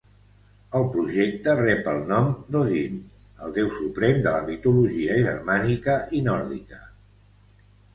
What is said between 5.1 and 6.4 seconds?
germànica i